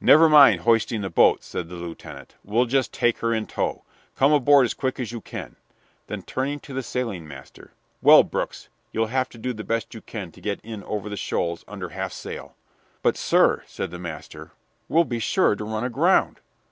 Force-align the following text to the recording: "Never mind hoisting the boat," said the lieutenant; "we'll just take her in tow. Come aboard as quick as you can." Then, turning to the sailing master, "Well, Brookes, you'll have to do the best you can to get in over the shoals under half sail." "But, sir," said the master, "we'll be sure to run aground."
"Never 0.00 0.28
mind 0.28 0.60
hoisting 0.60 1.00
the 1.00 1.10
boat," 1.10 1.42
said 1.42 1.68
the 1.68 1.74
lieutenant; 1.74 2.36
"we'll 2.44 2.66
just 2.66 2.92
take 2.92 3.18
her 3.18 3.34
in 3.34 3.48
tow. 3.48 3.82
Come 4.14 4.32
aboard 4.32 4.64
as 4.64 4.74
quick 4.74 5.00
as 5.00 5.10
you 5.10 5.20
can." 5.20 5.56
Then, 6.06 6.22
turning 6.22 6.60
to 6.60 6.72
the 6.72 6.84
sailing 6.84 7.26
master, 7.26 7.72
"Well, 8.00 8.22
Brookes, 8.22 8.68
you'll 8.92 9.08
have 9.08 9.28
to 9.30 9.38
do 9.38 9.52
the 9.52 9.64
best 9.64 9.92
you 9.92 10.02
can 10.02 10.30
to 10.30 10.40
get 10.40 10.60
in 10.62 10.84
over 10.84 11.08
the 11.08 11.16
shoals 11.16 11.64
under 11.66 11.88
half 11.88 12.12
sail." 12.12 12.54
"But, 13.02 13.16
sir," 13.16 13.64
said 13.66 13.90
the 13.90 13.98
master, 13.98 14.52
"we'll 14.88 15.02
be 15.02 15.18
sure 15.18 15.56
to 15.56 15.64
run 15.64 15.82
aground." 15.82 16.38